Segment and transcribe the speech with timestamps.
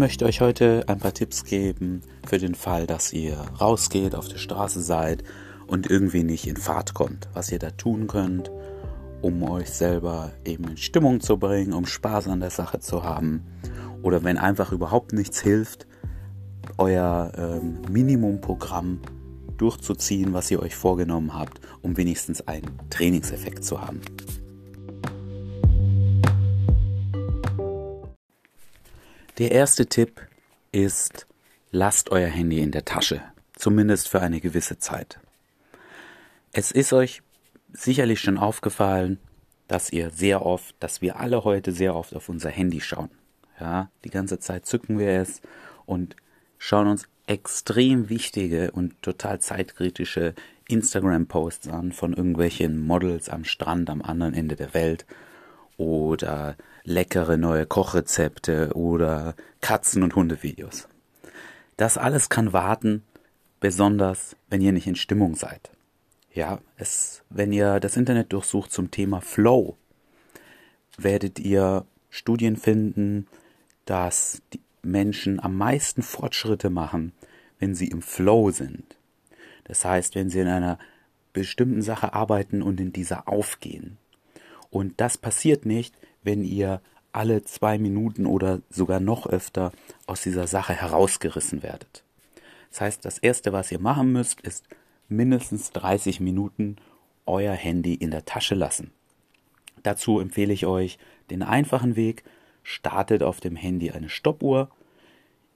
[0.00, 4.38] möchte euch heute ein paar Tipps geben für den Fall, dass ihr rausgeht, auf der
[4.38, 5.22] Straße seid
[5.66, 7.28] und irgendwie nicht in Fahrt kommt.
[7.34, 8.50] Was ihr da tun könnt,
[9.20, 13.44] um euch selber eben in Stimmung zu bringen, um Spaß an der Sache zu haben.
[14.02, 15.86] Oder wenn einfach überhaupt nichts hilft,
[16.78, 19.00] euer ähm, Minimumprogramm
[19.58, 24.00] durchzuziehen, was ihr euch vorgenommen habt, um wenigstens einen Trainingseffekt zu haben.
[29.40, 30.20] Der erste Tipp
[30.70, 31.26] ist,
[31.70, 33.22] lasst euer Handy in der Tasche,
[33.54, 35.18] zumindest für eine gewisse Zeit.
[36.52, 37.22] Es ist euch
[37.72, 39.18] sicherlich schon aufgefallen,
[39.66, 43.08] dass ihr sehr oft, dass wir alle heute sehr oft auf unser Handy schauen.
[43.58, 45.40] Ja, die ganze Zeit zücken wir es
[45.86, 46.16] und
[46.58, 50.34] schauen uns extrem wichtige und total zeitkritische
[50.68, 55.06] Instagram-Posts an von irgendwelchen Models am Strand am anderen Ende der Welt
[55.80, 60.88] oder leckere neue Kochrezepte oder Katzen- und Hundevideos.
[61.78, 63.02] Das alles kann warten,
[63.60, 65.70] besonders wenn ihr nicht in Stimmung seid.
[66.34, 69.78] Ja, es, wenn ihr das Internet durchsucht zum Thema Flow,
[70.98, 73.26] werdet ihr Studien finden,
[73.86, 77.12] dass die Menschen am meisten Fortschritte machen,
[77.58, 78.98] wenn sie im Flow sind.
[79.64, 80.78] Das heißt, wenn sie in einer
[81.32, 83.96] bestimmten Sache arbeiten und in dieser aufgehen.
[84.70, 86.80] Und das passiert nicht, wenn ihr
[87.12, 89.72] alle zwei Minuten oder sogar noch öfter
[90.06, 92.04] aus dieser Sache herausgerissen werdet.
[92.70, 94.64] Das heißt, das Erste, was ihr machen müsst, ist
[95.08, 96.76] mindestens 30 Minuten
[97.26, 98.92] euer Handy in der Tasche lassen.
[99.82, 100.98] Dazu empfehle ich euch
[101.30, 102.22] den einfachen Weg.
[102.62, 104.70] Startet auf dem Handy eine Stoppuhr.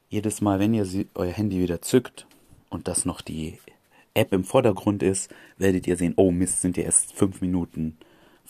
[0.09, 2.27] Jedes Mal, wenn ihr euer Handy wieder zückt
[2.71, 3.59] und das noch die
[4.15, 7.99] App im Vordergrund ist, werdet ihr sehen, oh Mist, sind ja erst fünf Minuten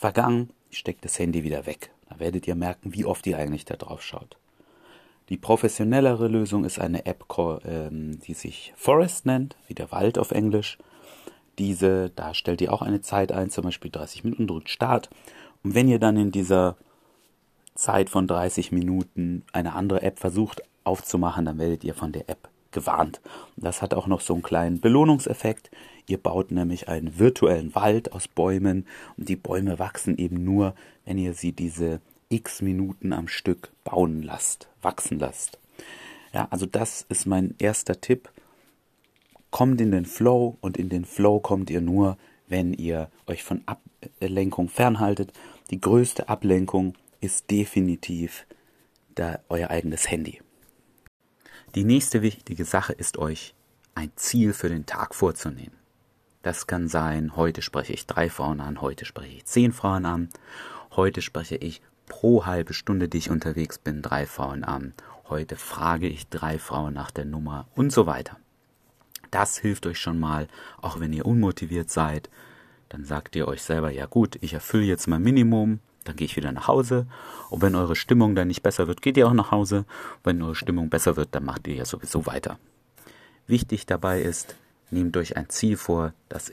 [0.05, 0.51] vergangen.
[0.69, 1.89] Ich stecke das Handy wieder weg.
[2.07, 4.37] Da werdet ihr merken, wie oft ihr eigentlich da drauf schaut.
[5.29, 7.25] Die professionellere Lösung ist eine App,
[7.65, 10.77] ähm, die sich Forest nennt, wie der Wald auf Englisch.
[11.57, 15.09] Diese, da stellt ihr auch eine Zeit ein, zum Beispiel 30 Minuten, drückt Start.
[15.63, 16.75] Und wenn ihr dann in dieser
[17.73, 22.47] Zeit von 30 Minuten eine andere App versucht aufzumachen, dann werdet ihr von der App
[22.75, 23.21] gewarnt.
[23.55, 25.71] Das hat auch noch so einen kleinen Belohnungseffekt.
[26.05, 28.85] Ihr baut nämlich einen virtuellen Wald aus Bäumen
[29.17, 30.75] und die Bäume wachsen eben nur,
[31.05, 31.99] wenn ihr sie diese
[32.29, 35.57] x Minuten am Stück bauen lasst, wachsen lasst.
[36.33, 38.29] Ja, also das ist mein erster Tipp.
[39.49, 43.63] Kommt in den Flow und in den Flow kommt ihr nur, wenn ihr euch von
[43.65, 45.31] Ablenkung fernhaltet.
[45.71, 48.45] Die größte Ablenkung ist definitiv
[49.15, 50.41] da euer eigenes Handy.
[51.75, 53.53] Die nächste wichtige Sache ist euch
[53.95, 55.75] ein Ziel für den Tag vorzunehmen.
[56.41, 60.29] Das kann sein, heute spreche ich drei Frauen an, heute spreche ich zehn Frauen an,
[60.95, 64.93] heute spreche ich pro halbe Stunde, die ich unterwegs bin, drei Frauen an,
[65.27, 68.37] heute frage ich drei Frauen nach der Nummer und so weiter.
[69.29, 70.47] Das hilft euch schon mal,
[70.81, 72.29] auch wenn ihr unmotiviert seid,
[72.87, 76.37] dann sagt ihr euch selber, ja gut, ich erfülle jetzt mein Minimum, dann gehe ich
[76.37, 77.07] wieder nach Hause.
[77.49, 79.85] Und wenn eure Stimmung dann nicht besser wird, geht ihr auch nach Hause.
[80.23, 82.57] Wenn eure Stimmung besser wird, dann macht ihr ja sowieso weiter.
[83.47, 84.55] Wichtig dabei ist,
[84.89, 86.51] nehmt euch ein Ziel vor, das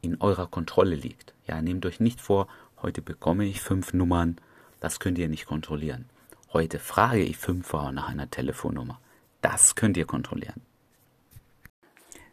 [0.00, 1.34] in eurer Kontrolle liegt.
[1.46, 2.46] Ja, nehmt euch nicht vor,
[2.80, 4.36] heute bekomme ich fünf Nummern,
[4.80, 6.06] das könnt ihr nicht kontrollieren.
[6.52, 8.98] Heute frage ich fünf Frauen nach einer Telefonnummer.
[9.40, 10.62] Das könnt ihr kontrollieren.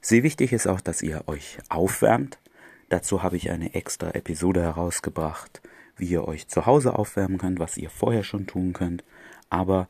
[0.02, 2.40] Sehr wichtig ist auch, dass ihr euch aufwärmt.
[2.90, 5.62] Dazu habe ich eine extra Episode herausgebracht,
[5.98, 9.04] wie ihr euch zu Hause aufwärmen könnt, was ihr vorher schon tun könnt.
[9.50, 9.88] Aber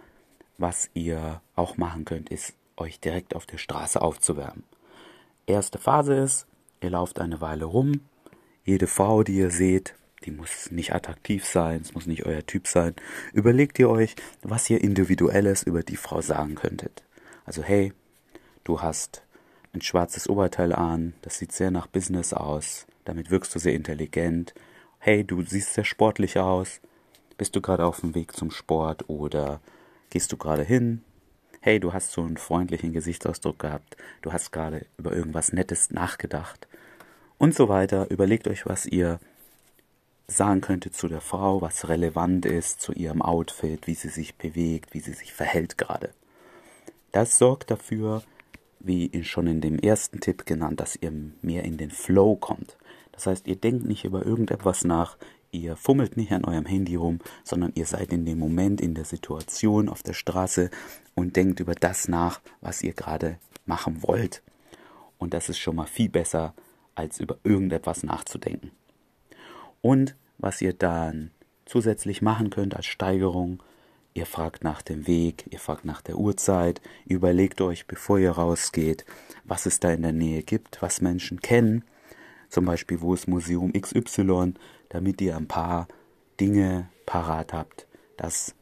[0.57, 4.63] was ihr auch machen könnt, ist euch direkt auf der Straße aufzuwärmen.
[5.45, 6.47] Erste Phase ist,
[6.81, 8.01] ihr lauft eine Weile rum.
[8.63, 9.95] Jede Frau, die ihr seht,
[10.25, 12.95] die muss nicht attraktiv sein, es muss nicht euer Typ sein.
[13.34, 17.03] Überlegt ihr euch, was ihr individuelles über die Frau sagen könntet.
[17.45, 17.94] Also hey,
[18.63, 19.24] du hast
[19.74, 24.53] ein schwarzes Oberteil an, das sieht sehr nach Business aus, damit wirkst du sehr intelligent,
[25.07, 26.81] hey, du siehst sehr sportlich aus,
[27.38, 29.62] bist du gerade auf dem Weg zum Sport oder
[30.09, 31.01] gehst du gerade hin?
[31.62, 36.68] Hey, du hast so einen freundlichen Gesichtsausdruck gehabt, du hast gerade über irgendwas Nettes nachgedacht
[37.38, 38.12] und so weiter.
[38.12, 39.21] Überlegt euch, was ihr
[40.27, 44.94] sagen könntet zu der Frau, was relevant ist zu ihrem Outfit, wie sie sich bewegt,
[44.94, 46.09] wie sie sich verhält gerade.
[47.13, 48.24] Das sorgt dafür,
[48.81, 52.75] wie schon in dem ersten Tipp genannt, dass ihr mehr in den Flow kommt.
[53.18, 55.18] Das heißt, ihr denkt nicht über irgendetwas nach,
[55.50, 59.06] ihr fummelt nicht an eurem Handy rum, sondern ihr seid in dem Moment, in der
[59.06, 60.69] Situation auf der Straße
[61.16, 64.44] und denkt über das nach, was ihr gerade machen wollt.
[65.18, 66.54] Und das ist schon mal viel besser,
[66.94, 68.69] als über irgendetwas nachzudenken.
[69.81, 71.31] Und was ihr dann
[71.66, 73.64] zusätzlich machen könnt als Steigerung,
[74.14, 79.06] Ihr fragt nach dem Weg, ihr fragt nach der Uhrzeit, überlegt euch, bevor ihr rausgeht,
[79.44, 81.84] was es da in der Nähe gibt, was Menschen kennen,
[82.49, 84.53] zum Beispiel wo ist Museum XY,
[84.89, 85.88] damit ihr ein paar
[86.39, 88.55] Dinge parat habt, dass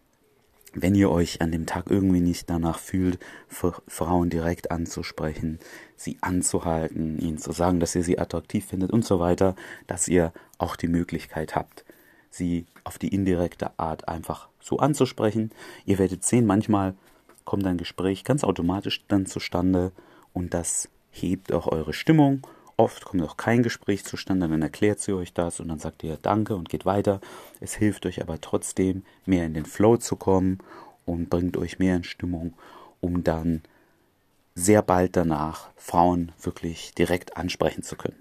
[0.75, 3.17] wenn ihr euch an dem Tag irgendwie nicht danach fühlt,
[3.47, 5.59] Frauen direkt anzusprechen,
[5.95, 9.55] sie anzuhalten, ihnen zu sagen, dass ihr sie attraktiv findet und so weiter,
[9.87, 11.85] dass ihr auch die Möglichkeit habt,
[12.29, 15.51] sie auf die indirekte Art einfach so anzusprechen.
[15.85, 16.93] Ihr werdet sehen, manchmal
[17.45, 19.93] kommt ein Gespräch ganz automatisch dann zustande
[20.33, 22.45] und das hebt auch eure Stimmung.
[22.77, 26.17] Oft kommt auch kein Gespräch zustande, dann erklärt sie euch das und dann sagt ihr
[26.21, 27.21] Danke und geht weiter.
[27.61, 30.59] Es hilft euch aber trotzdem, mehr in den Flow zu kommen
[31.05, 32.53] und bringt euch mehr in Stimmung,
[32.99, 33.61] um dann
[34.55, 38.17] sehr bald danach Frauen wirklich direkt ansprechen zu können.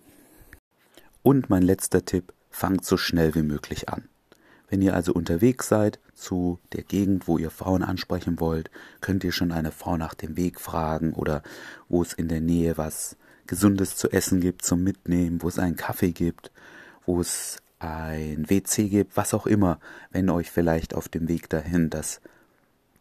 [1.23, 4.09] Und mein letzter Tipp, fangt so schnell wie möglich an.
[4.69, 9.33] Wenn ihr also unterwegs seid zu der Gegend, wo ihr Frauen ansprechen wollt, könnt ihr
[9.33, 11.43] schon eine Frau nach dem Weg fragen oder
[11.89, 15.77] wo es in der Nähe was Gesundes zu essen gibt zum Mitnehmen, wo es einen
[15.77, 16.51] Kaffee gibt,
[17.07, 19.79] wo es ein WC gibt, was auch immer,
[20.11, 22.21] wenn euch vielleicht auf dem Weg dahin das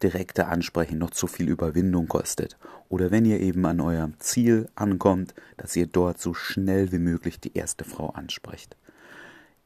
[0.01, 2.57] direkte Ansprechen noch zu viel Überwindung kostet.
[2.89, 7.39] Oder wenn ihr eben an eurem Ziel ankommt, dass ihr dort so schnell wie möglich
[7.39, 8.75] die erste Frau ansprecht.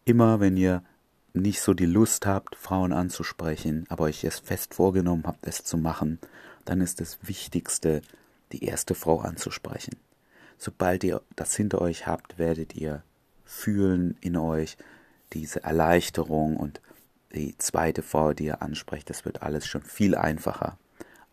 [0.05, 0.83] Immer wenn ihr
[1.33, 5.77] nicht so die Lust habt, Frauen anzusprechen, aber euch es fest vorgenommen habt, es zu
[5.77, 6.19] machen,
[6.65, 8.01] dann ist das Wichtigste,
[8.51, 9.97] die erste Frau anzusprechen.
[10.57, 13.03] Sobald ihr das hinter euch habt, werdet ihr
[13.45, 14.77] fühlen in euch
[15.33, 16.81] diese Erleichterung und
[17.33, 20.77] die zweite Frau, die ihr ansprecht, das wird alles schon viel einfacher.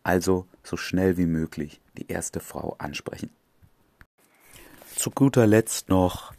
[0.03, 3.31] Also so schnell wie möglich die erste Frau ansprechen.
[4.97, 6.33] Zu guter Letzt noch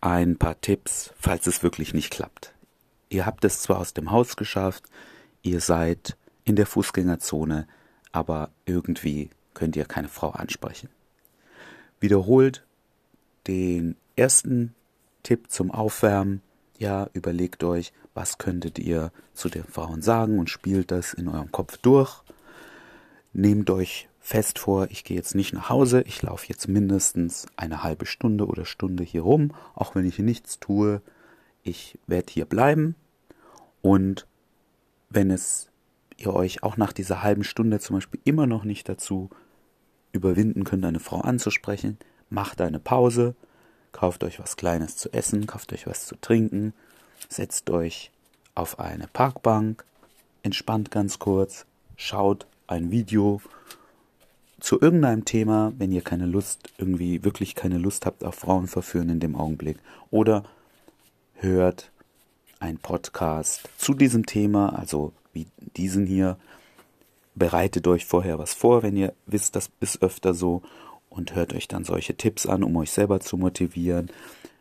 [0.00, 2.54] ein paar Tipps, falls es wirklich nicht klappt.
[3.08, 4.84] Ihr habt es zwar aus dem Haus geschafft,
[5.42, 7.66] ihr seid in der Fußgängerzone,
[8.12, 10.88] aber irgendwie könnt ihr keine Frau ansprechen.
[12.00, 12.64] Wiederholt
[13.46, 14.74] den ersten
[15.22, 16.42] Tipp zum Aufwärmen.
[16.78, 21.52] Ja, überlegt euch, was könntet ihr zu den Frauen sagen und spielt das in eurem
[21.52, 22.22] Kopf durch.
[23.32, 27.82] Nehmt euch fest vor, ich gehe jetzt nicht nach Hause, ich laufe jetzt mindestens eine
[27.82, 31.00] halbe Stunde oder Stunde hier rum, auch wenn ich nichts tue,
[31.62, 32.94] ich werde hier bleiben
[33.82, 34.26] und
[35.08, 35.68] wenn es
[36.16, 39.30] ihr euch auch nach dieser halben Stunde zum Beispiel immer noch nicht dazu
[40.12, 41.98] überwinden könnt, eine Frau anzusprechen,
[42.28, 43.34] macht eine Pause,
[43.92, 46.72] kauft euch was Kleines zu essen, kauft euch was zu trinken,
[47.28, 48.10] setzt euch
[48.54, 49.84] auf eine Parkbank,
[50.42, 51.66] entspannt ganz kurz,
[51.96, 53.40] schaut ein Video
[54.60, 59.08] zu irgendeinem Thema, wenn ihr keine Lust, irgendwie wirklich keine Lust habt auf Frauen verführen
[59.08, 59.78] in dem Augenblick,
[60.10, 60.44] oder
[61.34, 61.90] hört
[62.58, 65.46] ein Podcast zu diesem Thema, also wie
[65.76, 66.36] diesen hier.
[67.34, 70.62] Bereitet euch vorher was vor, wenn ihr wisst, das ist öfter so
[71.08, 74.10] und hört euch dann solche Tipps an, um euch selber zu motivieren.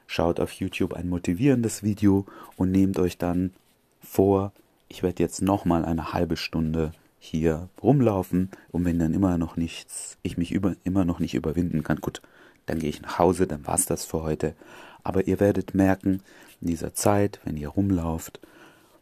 [0.07, 2.25] Schaut auf YouTube ein motivierendes Video
[2.57, 3.53] und nehmt euch dann
[4.01, 4.51] vor,
[4.87, 10.17] ich werde jetzt nochmal eine halbe Stunde hier rumlaufen und wenn dann immer noch nichts,
[10.23, 12.21] ich mich über, immer noch nicht überwinden kann, gut,
[12.65, 14.55] dann gehe ich nach Hause, dann war's das für heute.
[15.03, 16.21] Aber ihr werdet merken,
[16.61, 18.39] in dieser Zeit, wenn ihr rumlauft,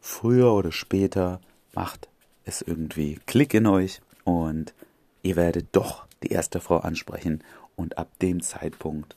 [0.00, 1.40] früher oder später
[1.74, 2.08] macht
[2.48, 4.74] es irgendwie Klick in euch und
[5.22, 7.44] ihr werdet doch die erste Frau ansprechen
[7.76, 9.16] und ab dem Zeitpunkt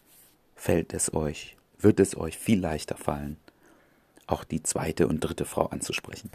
[0.55, 3.37] fällt es euch, wird es euch viel leichter fallen,
[4.27, 6.29] auch die zweite und dritte Frau anzusprechen.